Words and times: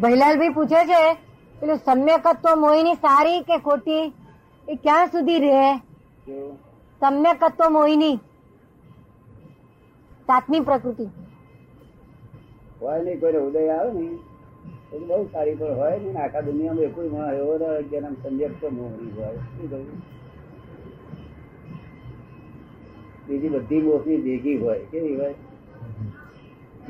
ભૈલાલભાઈ 0.00 0.48
પૂછે 0.48 0.84
છે 0.84 1.14
પેલું 1.60 1.76
સમ્યકત્વ 1.76 2.58
મોહિની 2.58 2.94
સારી 2.94 3.40
કે 3.40 3.58
ખોટી? 3.58 4.12
એ 4.68 4.74
ક્યાં 4.74 5.06
સુધી 5.06 5.38
રહે? 5.38 5.76
સમ્યકત્વ 7.00 7.70
મોહિની. 7.70 8.16
સાતમી 10.26 10.60
પ્રકૃતિ. 10.60 11.06
હોય 12.80 13.02
નહીં 13.02 13.20
કોઈ 13.20 13.32
ઉદય 13.32 13.68
આવે 13.68 13.92
ને 13.92 14.18
એ 14.92 14.98
બહુ 14.98 15.28
સારી 15.32 15.54
પણ 15.54 15.74
હોય 15.74 15.98
ને 15.98 16.20
આખા 16.20 16.40
દુનિયામાં 16.40 16.94
કોઈ 16.94 17.08
માણસ 17.08 17.34
એવો 17.34 17.56
રહે 17.56 17.82
કે 17.82 18.00
નામ 18.00 18.14
સંજોગ 18.14 18.52
તો 18.60 18.70
મોહરી 18.70 19.12
હોય. 19.16 19.36
શું 19.36 19.70
કહ્યું? 19.70 20.02
બીજી 23.28 23.48
બધી 23.48 23.82
મોસમી 23.82 24.16
ભેગી 24.16 24.56
હોય 24.56 24.78
કેવી 24.78 25.16
હોય? 25.16 25.34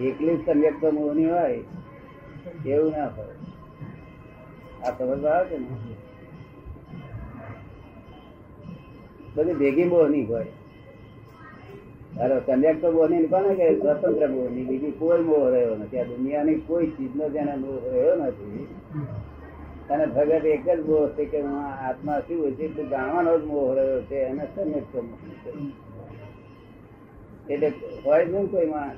એકલી 0.00 0.36
જ 0.36 0.46
સંજોગ 0.46 0.80
તો 0.80 0.90
મોહની 0.90 1.24
હોય. 1.24 1.60
એવું 2.66 2.92
ના 2.92 3.08
પડે. 3.08 3.34
આ 4.86 4.90
સમજ 4.90 5.24
આવે 5.24 5.48
છે 5.48 5.58
ને. 5.58 5.66
બધી 9.34 9.54
ભેગી 9.54 9.84
મોહની 9.84 10.24
હોય. 10.24 10.46
અરે 12.20 12.40
કન્યાક 12.40 12.80
તો 12.80 12.92
મોહની 12.92 13.26
કોને 13.26 13.54
કે 13.54 13.80
સ્વતંત્ર 13.80 14.28
મોહની 14.28 14.62
બીજી 14.62 14.90
કોઈ 14.90 15.22
મોહ 15.22 15.50
રહ્યો 15.50 15.76
નથી. 15.76 15.98
આ 15.98 16.02
દુનિયાની 16.02 16.54
કોઈ 16.54 16.86
ચીજનો 16.86 17.28
જેને 17.28 17.56
મોહ 17.56 17.94
રહ્યો 17.94 18.16
નથી. 18.16 18.68
અને 19.90 20.06
ભગત 20.06 20.44
એક 20.44 20.68
જ 20.68 20.80
મોહ 20.80 21.08
છે 21.08 21.24
કે 21.24 21.40
હું 21.40 21.66
આત્મા 21.66 22.20
શું 22.20 22.52
છે? 22.52 22.64
એટલું 22.64 22.88
જાણવાનો 22.88 23.38
જ 23.38 23.44
મોહ 23.44 23.74
રહ્યો 23.74 24.02
છે, 24.02 24.14
એને 24.14 24.46
તો 24.46 25.08
એટલે 27.50 27.72
હોય 28.04 28.26
જ 28.26 28.34
નહીં 28.34 28.50
કોઈ 28.50 28.66
માણસ. 28.66 28.96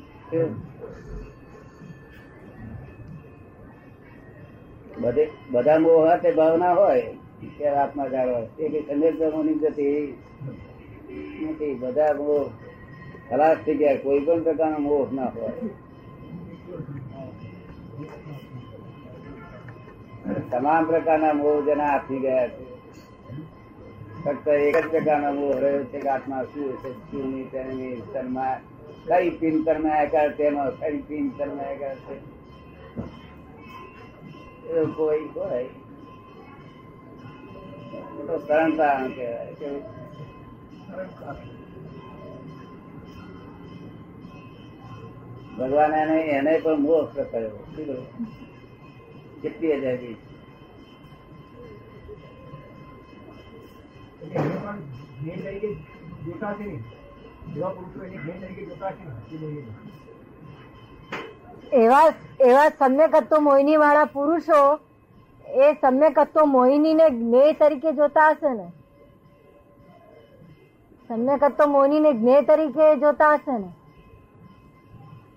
બધે 4.98 5.78
મોહ 5.78 6.16
તે 6.16 6.30
ભાવના 6.30 6.72
હોય, 6.72 7.14
કે 7.58 7.68
આત્મા 7.68 8.08
જાળવા. 8.08 8.40
એ 8.58 8.68
કઈ 8.68 8.82
સંદેશ 8.82 9.14
ધર્મોની 9.14 9.54
જતી 9.54 10.18
નથી. 11.42 11.74
બધા 11.74 12.12
મોહ 12.12 12.50
ખલાસ 13.30 13.56
થઈ 13.56 13.74
ગયા. 13.74 13.96
કોઈ 13.96 14.20
પણ 14.20 14.42
પ્રકારનો 14.42 14.78
મોહ 14.78 15.06
ના 15.12 15.26
હોય. 15.26 15.52
તમામ 20.50 20.84
પ્રકારના 20.84 21.32
મોહ 21.32 21.64
જેના 21.64 21.84
આપી 21.84 22.18
ગયા 22.18 22.48
છે. 22.48 22.64
ફક્ત 24.24 24.48
એક 24.48 24.76
જ 24.76 24.90
પ્રકારનો 24.90 25.32
મોહ 25.32 25.56
રહ્યો 25.60 25.84
છે 25.84 25.98
કે 26.00 26.08
આત્મા 26.08 26.42
શું 26.44 26.76
છે, 26.76 26.92
શું 26.92 27.32
નહીં, 27.32 27.50
તેની 27.50 28.02
તન્મા 28.12 28.56
કઈ 29.06 29.30
પિન 29.30 29.64
તન્માયાકાર 29.64 30.28
તેનો, 30.28 30.70
કઈ 30.70 30.98
પિન 30.98 31.30
તન્માયાકાર 31.30 31.94
છે? 31.94 32.16
એવું 32.16 32.33
કોઈ 34.96 35.28
હોય. 35.34 35.68
તો 38.16 38.26
તો 38.26 38.38
સરળતા 38.38 39.08
કહેવાય? 39.08 39.72
ભગવાન 45.58 45.94
એને 45.94 46.18
એને 46.20 46.58
પણ 46.58 46.80
મોક્ષ 46.80 47.16
કર્યો? 47.30 47.58
કેટલી 49.42 49.72
હજારી 49.72 50.16
જોતા 56.24 56.54
છે 56.54 56.64
નહીં? 56.64 56.84
એવા 57.56 57.70
પુરુષો 57.70 58.04
એને 58.04 58.16
ઘેર 58.16 58.36
તરીકે 58.40 58.66
જોતા 58.66 58.92
છે 58.92 59.04
ને 59.04 59.64
એવા 61.72 62.14
એવા 62.40 62.68
સમ્યકત્વ 62.68 63.40
મોહિની 63.40 63.76
વાળા 63.76 64.04
પુરુષો, 64.04 64.78
એ 65.48 65.74
સમ્યકત્વ 65.74 66.46
મોહિની 66.46 66.94
ને 66.94 67.10
જ્ઞેય 67.10 67.52
તરીકે 67.52 67.92
જોતા 67.92 68.30
હશે 68.30 68.54
ને? 68.54 68.66
સમ્યકત્વ 71.08 71.68
મોહિની 71.68 72.00
ને 72.00 72.12
જ્ઞેય 72.14 72.42
તરીકે 72.42 72.96
જોતા 72.96 73.34
હશે 73.34 73.58
ને? 73.58 73.68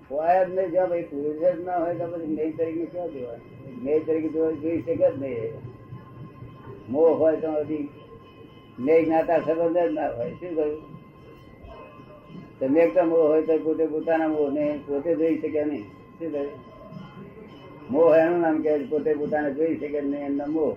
હોય 0.10 0.46
જ 0.46 0.50
નહીં, 0.50 0.72
જો 0.72 0.88
ભાઈ 0.88 1.04
પુરુષ 1.04 1.40
જ 1.40 1.66
ના 1.66 1.80
હોય 1.80 1.96
તો 1.96 2.08
પછી 2.08 2.26
જ્ઞેય 2.26 2.52
તરીકે 2.52 2.92
શું 2.92 3.14
જોવાનું 3.14 3.80
જ્ઞેય 3.80 4.00
તરીકે 4.00 4.30
જોવા 4.30 4.52
જોઈ 4.52 4.82
શકે 4.82 4.96
જ 4.96 5.14
નહીં 5.20 5.54
મોહ 6.90 7.18
હોય 7.18 7.38
તો 7.38 7.48
હજી 7.52 7.90
જ્ઞેય 8.78 9.04
જ્ઞાતા 9.06 9.40
સંબંધ 9.40 9.78
જ 9.78 9.94
ના 9.94 10.08
હોય. 10.08 10.32
શું 10.40 10.56
કહ્યું? 10.56 10.82
સમ્યકતા 12.60 13.06
મોહ 13.06 13.28
હોય 13.28 13.42
તો 13.42 13.60
પોતે 13.60 13.88
પોતાના 13.88 14.28
મોહ 14.28 14.50
ને 14.54 14.80
પોતે 14.88 15.16
જોઈ 15.16 15.42
શકે 15.42 15.66
નહીં. 15.66 15.86
મોહ 17.90 18.12
એનું 18.16 18.42
નામ 18.42 18.58
કે 18.64 18.72
પોતે 18.90 19.12
પોતાને 19.16 19.50
જોઈ 19.56 19.78
શકે 19.80 20.00
નહીં 20.02 20.24
એમનો 20.28 20.46
મોહ. 20.50 20.74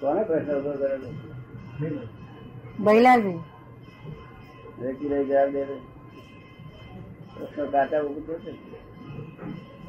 કોને 0.00 0.20
પ્રશ્ન 0.24 0.50
ઊભો 0.52 0.72
કરેલો 0.74 1.08
બૈલાજી 2.80 3.38
રેકી 4.82 5.08
રહી 5.08 5.26
જવાબ 5.26 5.50
દે 5.52 5.62
દે. 5.64 5.76
પ્રશ્ન 7.34 7.66
કાચા 7.72 8.02
પૂછે 8.06 8.36
છે? 8.44 8.52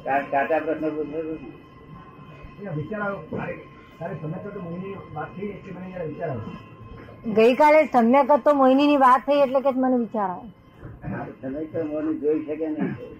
કાચા 0.04 0.60
પ્રશ્ન 0.60 0.90
પૂછે 0.96 1.20
છે? 1.22 1.34
એના 2.58 2.74
વિચાર 2.76 3.02
આવ્યો 3.02 3.24
તારે 3.30 3.54
તારે 3.98 4.14
સમય 4.20 4.38
તો 4.46 4.60
મોહિની 4.60 4.96
વાત 5.14 5.30
થઈ 5.36 5.50
એટલે 5.52 5.72
મને 5.78 6.04
વિચાર 6.04 6.30
આવ્યો 6.30 7.34
ગઈકાલે 7.36 7.80
સમ્યકત્વ 7.88 8.54
મોહિની 8.56 8.86
ની 8.86 9.00
વાત 9.00 9.22
થઈ 9.26 9.40
એટલે 9.40 9.60
કે 9.62 9.70
મને 9.78 9.98
વિચાર 9.98 10.30
આવ્યો 10.30 10.62
સમીક્ષા 11.40 11.84
મોહિની 11.86 12.20
જોઈ 12.22 12.44
શકે 12.46 12.68
નહીં. 12.68 13.13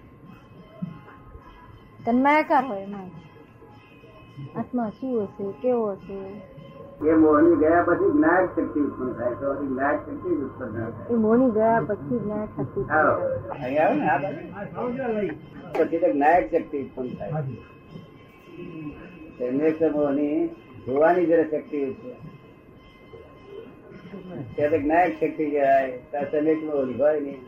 તન્માયાકાર 2.05 2.65
હોય 2.65 2.81
એમાં? 2.81 3.07
આત્મા 4.59 4.89
શું 4.89 5.23
હશે? 5.23 5.51
કેવો 5.61 5.91
હશે? 5.91 6.41
એ 7.09 7.13
મોહની 7.15 7.55
ગયા 7.55 7.83
પછી 7.83 8.11
જ્ઞાન 8.11 8.45
શક્તિ 8.45 8.79
ઉત્પન્ન 8.79 9.13
થાય 9.13 9.33
તો 9.33 9.65
જ્ઞાન 9.65 9.97
શક્તિ 9.97 10.29
ઉત્પન્ન 10.29 10.89
થાય 10.89 11.13
એ 11.13 11.15
મોહની 11.15 11.51
ગયા 11.51 11.79
પછી 11.79 12.19
જ્ઞાન 12.19 12.45
શક્તિ 12.45 12.81
પછી 15.79 15.97
તો 15.97 16.13
જ્ઞાયક 16.13 16.51
શક્તિ 16.51 16.83
ઉત્પન્ન 16.83 17.07
થાય 17.07 17.43
સમ્યક 19.39 19.83
મોહની 19.83 20.47
જોવાની 20.85 21.25
જરા 21.25 21.43
શક્તિ 21.43 21.93
છે. 21.93 22.13
ત્યાં 24.55 24.71
તો 24.71 24.77
જ્ઞાયક 24.77 25.13
શક્તિ 25.13 25.45
કહેવાય. 25.45 25.99
ત્યાં 26.11 26.31
સમ્યક 26.31 26.63
મોહની 26.63 26.93
હોય 26.93 27.19
નહીં. 27.19 27.45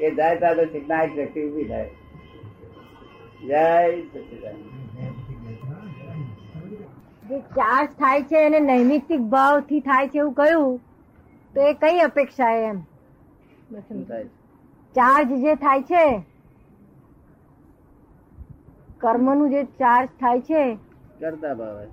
એ- 0.00 0.12
જાય 0.12 0.36
ત્યાં 0.38 0.56
તો 0.58 0.80
જ્ઞાયક 0.80 1.12
શક્તિ 1.16 1.40
ઊભી 1.42 1.68
થાય 1.68 1.88
જય. 3.42 3.64
જે 7.24 7.38
ચાર્જ 7.54 7.90
થાય 7.96 8.22
છે 8.24 8.38
એને 8.42 8.60
નૈમિતિક 8.62 9.22
ભાવથી 9.30 9.80
થાય 9.82 10.08
છે 10.08 10.18
એવું 10.18 10.34
કહ્યું 10.34 10.80
તો 11.54 11.60
એ 11.62 11.74
કઈ 11.76 12.00
અપેક્ષા 12.00 12.52
એમ? 12.64 12.78
ચાર્જ 14.96 15.30
જે 15.38 15.56
થાય 15.58 15.82
છે 15.84 16.04
કર્મનું 19.00 19.50
જે 19.50 19.64
ચાર્જ 19.78 20.10
થાય 20.20 20.40
છે 20.42 20.62
કરતા 21.20 21.54
ભાવે 21.54 21.86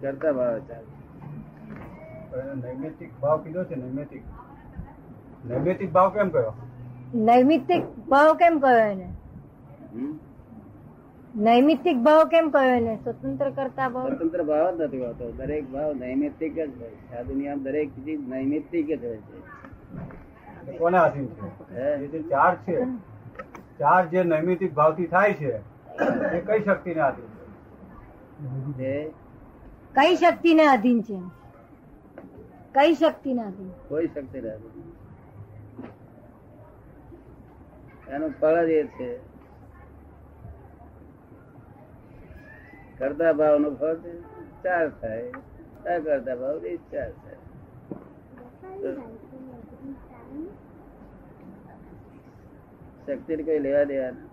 કરતા 0.00 0.32
ભાવે 0.32 0.60
ચાલે 0.68 0.93
પણ 2.34 2.52
એને 2.52 2.60
નૈમિતિક 2.66 3.10
ભાવ 3.22 3.40
કીધો 3.40 3.64
છે 3.64 3.76
નૈમિતિક. 3.80 4.22
નૈમિતિક 5.48 5.90
ભાવ 5.92 6.08
કેમ 6.14 6.30
કયો? 6.30 6.54
નૈમિતિક 7.14 7.82
ભાવ 8.08 8.30
કેમ 8.36 8.58
કયો 8.60 8.78
એને? 8.86 9.08
નૈમિતિક 11.48 11.98
ભાવ 11.98 12.22
કેમ 12.28 12.50
કયો 12.50 12.72
એને? 12.78 12.94
સ્વતંત્ર 13.04 13.50
કરતા 13.50 13.88
ભાવ? 13.88 14.08
સ્વતંત્ર 14.08 14.42
ભાવ 14.42 14.66
જ 14.70 14.82
નથી 14.82 15.02
હોતો 15.04 15.30
દરેક 15.42 15.70
ભાવ 15.72 15.90
નૈમિતિક 15.96 16.54
જ 16.54 16.68
હોય. 16.80 16.96
છે 17.10 17.16
આ 17.18 17.22
દુનિયામાં 17.22 17.64
દરેક 17.68 17.88
ચીજ 17.98 18.20
નૈમિતિક 18.28 18.86
જ 18.86 19.02
હોય 19.04 19.20
છે. 19.28 20.78
કોને 20.78 20.98
આધીન 20.98 21.26
છે? 21.26 22.08
જે 22.12 22.24
ચાર્જ 22.34 22.58
છે. 22.66 22.76
ચાર 23.78 24.02
જે 24.08 24.24
નૈમિતિક 24.24 24.74
ભાવથી 24.74 25.06
થાય 25.06 25.34
છે 25.34 25.52
એ 26.32 26.40
કઈ 26.46 26.62
શક્તિને 26.64 27.00
આધીન 27.00 27.30
છે? 28.76 28.92
કઈ 29.94 30.14
શક્તિને 30.16 30.64
અધીન 30.66 31.02
છે? 31.02 31.18
કઈ 32.74 32.94
શક્તિને 32.94 33.44
નથી. 33.44 33.72
કોઈ 33.88 34.06
શક્તિ 34.06 34.40
નથી. 34.40 34.92
એનું 38.08 38.30
ફળ 38.30 38.66
જ 38.66 38.68
એ 38.68 38.86
છે. 38.86 39.18
કરતા 42.98 43.32
ભાવનું 43.32 43.76
ફળ 43.76 43.94
ચાર 44.64 44.90
થાય. 44.90 45.30
કરતા 45.82 46.34
ભાવ 46.34 46.58
ચાર 46.92 47.10
થાય. 47.10 47.36
શક્તિ 53.06 53.36
કઈ 53.36 53.58
લેવા 53.58 53.84
દેવા 53.84 54.06
નથી. 54.06 54.28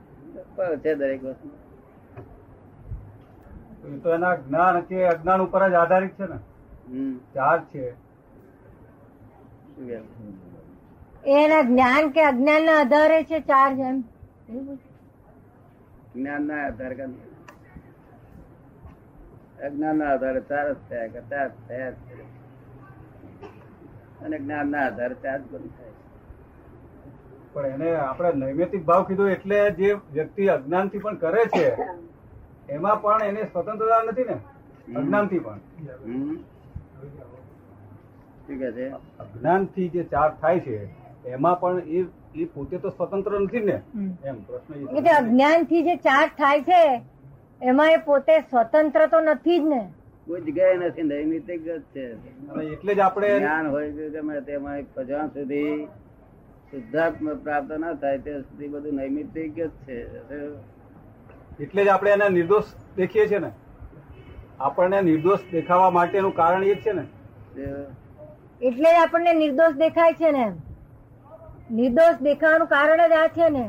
ફળ 0.58 0.78
છે 0.78 0.96
દરેક 0.96 1.24
વસ્તુ. 1.24 1.50
તો 4.00 4.14
એના 4.14 4.36
જ્ઞાન 4.36 4.82
કે 4.82 5.04
અજ્ઞાન 5.04 5.42
ઉપર 5.42 5.70
જ 5.70 5.74
આધારિત 5.74 6.12
છે 6.12 6.24
ને? 6.24 6.36
હમ. 6.88 7.20
ચાર્જ 7.34 7.64
છે? 7.64 8.11
એના 11.24 11.62
જ્ઞાન 11.62 12.10
કે 12.10 12.22
અજ્ઞાન 12.26 12.64
ના 12.64 12.80
આધારે 12.80 13.24
છે 13.24 13.40
ચાર્જ 13.40 13.80
એમ 13.80 13.98
જ્ઞાન 16.16 16.44
ના 16.44 16.62
આધાર 16.68 16.92
અજ્ઞાન 19.66 19.98
ના 19.98 20.06
આધારે 20.06 20.42
ચાર્જ 20.42 20.78
થયા 20.90 21.08
કે 21.08 21.22
ચાર્જ 21.30 21.52
થયા 21.68 21.92
છે. 21.92 22.26
અને 24.26 24.38
જ્ઞાન 24.40 24.68
ના 24.68 24.86
આધારે 24.86 25.14
ચાર્જ 25.14 25.44
બંધ 25.52 25.72
થાય. 25.78 25.94
પણ 27.54 27.66
એને 27.66 27.96
આપણે 27.96 28.32
નૈમિતિક 28.34 28.86
ભાવ 28.86 29.04
કીધો 29.04 29.28
એટલે 29.28 29.72
જે 29.72 29.94
વ્યક્તિ 30.14 30.48
અજ્ઞાનથી 30.48 31.00
પણ 31.00 31.16
કરે 31.16 31.46
છે 31.46 31.78
એમાં 32.70 33.02
પણ 33.02 33.22
એને 33.22 33.44
સ્વતંત્રતા 33.44 34.04
નથી 34.04 34.24
ને? 34.24 34.38
અજ્ઞાનથી 34.96 35.40
પણ? 35.40 35.60
શું 38.48 38.60
કે 38.60 38.72
છે? 38.72 38.86
અજ્ઞાનથી 39.20 39.90
જે 39.94 40.04
ચાર 40.16 40.30
થાય 40.42 40.60
છે 40.60 40.78
એમાં 41.36 41.60
પણ 41.62 41.80
એ 42.00 42.04
એ 42.36 42.46
પોતે 42.46 42.76
તો 42.84 42.90
સ્વતંત્ર 42.90 43.40
નથી 43.40 43.64
ને. 43.70 43.78
એમ 44.24 44.38
પ્રશ્ન 44.50 45.02
જે 45.08 45.16
અજ્ઞાનથી 45.16 45.84
જે 45.88 45.96
ચાર્જ 46.06 46.30
થાય 46.38 46.62
છે 46.70 46.82
એમાં 47.62 47.92
એ 47.96 47.98
પોતે 48.06 48.36
સ્વતંત્ર 48.42 49.08
તો 49.14 49.20
નથી 49.22 49.60
જ 49.60 49.64
ને. 49.74 49.82
કોઈ 50.28 50.42
જગ્યાએ 50.42 50.78
નથી 50.78 51.08
નૈમિતિક 51.14 51.64
જ 51.66 51.80
છે. 51.94 52.06
એટલે 52.74 52.96
જ 52.96 53.00
આપણે 53.00 53.32
જ્ઞાન 53.38 53.72
હોય 53.76 53.92
કે 53.98 54.10
ગમે 54.10 54.42
તેમાં 54.50 54.78
જ્યાં 55.08 55.30
સુધી 55.38 55.88
શુદ્ધાત્મ 56.72 57.32
પ્રાપ્ત 57.46 57.72
ના 57.86 57.96
થાય 58.04 58.20
ત્યાં 58.28 58.44
સુધી 58.50 58.72
બધું 58.76 58.96
નૈમિતિક 58.96 59.56
જ 59.56 59.70
છે. 59.86 59.98
એટલે 61.60 61.82
જ 61.86 61.88
આપણે 61.88 62.12
એના 62.18 62.30
નિર્દોષ 62.30 62.76
દેખીએ 62.98 63.26
છીએ 63.32 63.40
ને. 63.40 63.52
આપણને 64.60 65.02
નિર્દોષ 65.10 65.50
દેખાવા 65.52 65.92
માટેનું 65.98 66.38
કારણ 66.40 66.64
એ 66.64 66.76
જ 66.76 66.78
છે 66.86 66.94
ને. 67.00 67.06
એટલે 68.70 68.90
આપણને 69.04 69.34
નિર્દોષ 69.44 69.78
દેખાય 69.84 70.18
છે 70.20 70.32
ને 70.32 70.48
નિર્દોષ 71.78 72.18
દેખાવાનું 72.26 72.70
કારણ 72.74 73.02
જ 73.12 73.16
આ 73.20 73.30
છે 73.38 73.48
ને. 73.56 73.64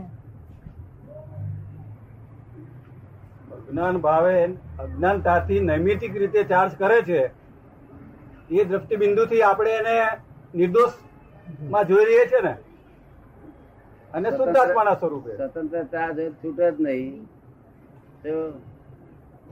અજ્ઞાન 3.58 4.00
ભાવે 4.06 4.34
અજ્ઞાનતાથી 4.84 5.60
નૈમિતિક 5.70 6.18
રીતે 6.24 6.40
ચાર્જ 6.52 6.72
કરે 6.82 6.98
છે. 7.08 7.22
એ 8.50 8.64
દ્રષ્ટિબિંદુથી 8.64 9.42
આપણે 9.42 9.72
એને 9.78 9.96
નિર્દોષમાં 10.54 11.88
જોઈ 11.92 12.06
રહીએ 12.10 12.26
છીએ 12.26 12.42
ને. 12.42 12.54
અને 14.12 14.28
શુદ્ધાત્માના 14.36 14.96
સ્વરૂપે. 15.00 15.30
સ્વતંત્ર 15.40 15.84
ચાર્જ 15.96 16.22
છૂટે 16.44 16.64
જ 16.70 16.76
નહીં. 16.80 17.18
તો 18.22 18.34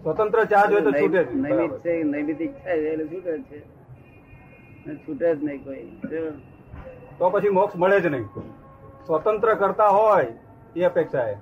સ્વતંત્ર 0.05 0.47
ચાર્જ 0.55 0.71
હોય 0.73 0.87
તો 0.89 0.93
છૂટે 1.01 1.21
નૈમિત 1.45 1.73
છે 1.85 1.93
નૈમિતિક 2.15 2.65
થાય 2.65 2.95
એટલે 2.95 3.07
છૂટે 3.13 3.33
જ 3.39 3.43
છે. 3.51 3.80
છૂટે 4.89 5.37
જ 5.37 5.45
નહીં 5.45 5.65
કોઈ. 5.65 5.85
તો 7.19 7.31
પછી 7.31 7.49
મોક્ષ 7.49 7.77
મળે 7.77 8.01
જ 8.01 8.07
નહીં. 8.07 8.25
સ્વતંત્ર 9.07 9.55
કરતા 9.55 9.89
હોય 9.89 10.27
એ 10.77 10.83
અપેક્ષા 10.83 11.33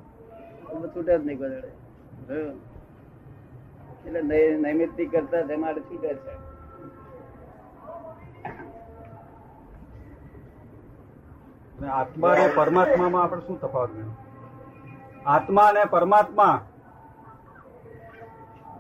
છૂટે 0.89 1.19
જ 1.19 1.27
નહીં 1.27 1.39
કોઈ 1.39 1.49
એટલે 4.07 4.23
નૈ- 4.23 4.57
નૈમિતિક 4.57 5.13
કરતા 5.13 5.43
તેમાં 5.43 5.75
છૂટે 5.75 6.15
છે. 6.15 6.49
અને 11.79 11.89
આત્મા 11.89 12.29
અને 12.29 12.51
પરમાત્મામાં 12.55 13.23
આપણે 13.23 13.41
શું 13.41 13.61
તફાવત 13.61 13.91
ગણ્યો? 13.91 14.11
આત્મા 15.27 15.63
અને 15.63 15.85
પરમાત્મા 15.85 16.67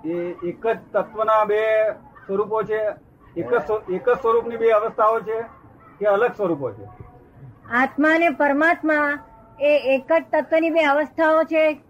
એ 0.05 0.15
એક 0.33 0.67
જ 0.67 0.79
તત્વના 0.93 1.45
બે 1.45 1.93
સ્વરૂપો 2.27 2.63
છે. 2.63 3.08
એક 3.37 3.55
જ 3.55 3.59
સ્વરૂપ 3.67 3.91
એક 3.91 4.09
જ 4.09 4.13
સ્વરૂપની 4.21 4.57
બે 4.57 4.71
અવસ્થાઓ 4.71 5.21
છે 5.21 5.43
કે 5.99 6.07
અલગ 6.07 6.33
સ્વરૂપો 6.33 6.71
છે? 6.71 6.87
આત્મા 7.73 8.15
અને 8.15 8.29
પરમાત્મા 8.31 9.19
એ 9.61 9.73
એક 9.95 10.13
જ 10.13 10.25
તત્વની 10.33 10.71
બે 10.71 10.85
અવસ્થાઓ 10.85 11.43
છે. 11.43 11.81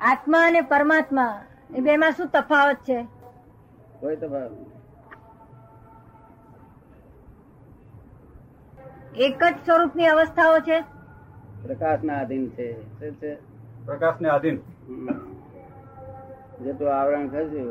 આત્મા 0.00 0.46
અને 0.46 0.60
પરમાત્મા 0.60 1.44
એ 1.76 1.80
બેમાં 1.80 2.12
શું 2.12 2.28
તફાવત 2.28 2.76
છે? 2.76 3.06
કોઈ 4.00 4.16
તફાવત 4.16 4.52
એક 9.16 9.44
જ 9.44 9.54
સ્વરૂપની 9.66 10.06
અવસ્થાઓ 10.06 10.58
છે? 10.58 10.80
પ્રકાશના 11.62 12.14
આધીન 12.14 12.48
છે. 12.50 12.68
પ્રકાશ 13.86 14.20
ને 14.20 14.28
આધીન. 14.28 14.58
જેટલું 16.64 17.00
આવરણ 17.00 17.28
થશે 17.28 17.62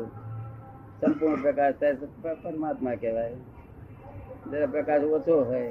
સંપૂર્ણ 1.00 1.42
પ્રકાશ 1.42 1.74
થાય 1.74 1.94
પરમાત્મા 2.42 2.94
કહેવાય. 3.00 3.34
જરા 4.50 4.66
પ્રકાશ 4.66 5.02
ઓછો 5.02 5.44
હોય 5.44 5.70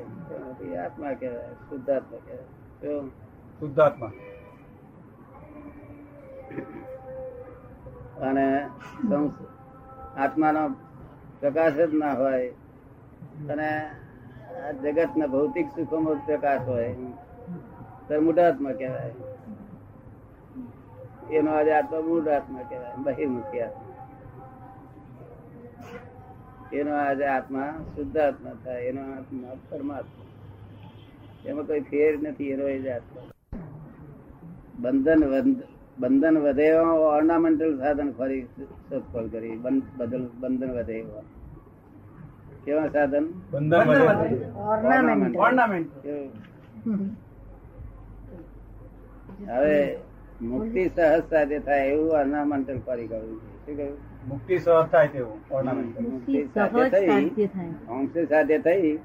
આત્મા 0.77 1.13
કહેવાય 1.13 1.47
શુદ્ધાત્મા 1.69 2.18
કહેવાય. 2.25 3.00
શુદ્ધાત્મા. 3.59 4.12
અને 8.21 8.45
આત્માનો 10.18 10.68
પ્રકાશ 11.39 11.74
જ 11.74 11.94
ના 11.94 12.13
હોય 12.13 12.50
અને 13.50 13.69
આ 14.68 14.71
જગતના 14.83 15.27
ભૌતિક 15.27 15.68
સુખોમાં 15.75 16.25
પ્રકાશ 16.25 16.62
હોય 16.68 16.95
તો 18.07 18.21
મૂઢાત્મા 18.21 18.71
કહેવાય. 18.71 19.12
એનો 21.31 21.51
આજે 21.51 21.71
આત્મા 21.71 22.00
મૂળ 22.00 22.29
આત્મા 22.29 22.62
કહેવાય 22.69 22.95
બહિર્મુખી 22.97 23.62
આત્મા. 23.62 23.87
એનો 26.73 26.95
આજે 26.95 27.25
આત્મા 27.25 27.71
શુદ્ધ 27.95 28.17
આત્મા 28.17 28.51
થાય 28.63 28.81
એનો 28.83 29.01
આત્મા 29.01 29.47
પરમાત્મા. 29.69 30.25
એમાં 31.45 31.65
કોઈ 31.65 31.79
ફેર 31.79 32.19
નથી 32.21 32.49
એનો 32.49 32.63
એ 32.63 32.79
જ 32.79 32.87
આત્મા. 32.87 33.21
બંધન 34.79 35.55
બંધન 35.97 36.37
વધે 36.37 36.73
ઓર્નામેન્ટલ 36.75 37.77
સાધન 37.77 38.11
ફરી 38.11 38.41
શોધખોળ 38.89 39.27
કરી 39.27 39.55
બદલ- 39.97 40.29
બંધન 40.39 40.71
વધે 40.71 40.93
એવા. 40.93 41.21
કેવા 42.65 42.87
સાધન? 42.87 43.25
બંધન 43.51 43.89
ઓર્નામેન્ટ 44.55 45.35
ઓર્નામેન્ટ 45.37 45.91
હવે 49.47 49.97
મુક્તિ 50.41 50.89
સહજ 50.89 51.23
સાથે 51.29 51.59
થાય 51.59 51.87
એવું 51.87 52.11
ઓર્નામેન્ટલ 52.11 52.79
ફરી 52.79 53.07
કરવું 53.07 53.37
શું 53.37 53.77
કહ્યું? 53.77 53.97
મુક્તિ 54.27 54.59
સહજ 54.59 54.88
થાય 54.88 55.07
તેવું 55.07 55.39
ઓર્નામેન્ટ 55.51 56.01
મુક્તિ 56.01 56.45
સાધ્ય 56.45 56.89
થઈ 56.89 57.07
અંશે 57.89 58.25
સાધ્ય 58.25 58.59
થઈ 58.59 59.00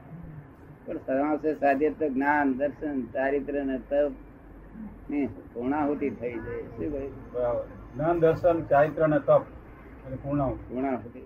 પણ 0.87 0.97
સર્વાંશે 0.97 1.55
સાધ્ય 1.55 1.91
તો 1.91 2.09
જ્ઞાન 2.09 2.53
દર્શન 2.53 3.07
ચારિત્ર 3.07 3.65
ને 3.65 3.79
તપની 3.79 5.27
પૂર્ણાહુતિ 5.27 6.11
થઈ 6.11 6.33
જાય. 6.33 6.63
શું 6.63 6.93
ભાઈ 6.93 7.11
બરાબર. 7.33 7.65
જ્ઞાન 7.97 8.21
દર્શન 8.21 8.63
ચારિત્ર 8.63 9.09
ને 9.09 9.19
તપ 9.19 9.43
અને 10.07 10.17
પૂર્ણાહુતિ. 10.17 10.75
પૂર્ણાહુતિ. 10.75 11.21